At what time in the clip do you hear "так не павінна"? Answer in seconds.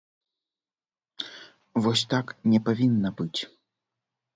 2.17-3.09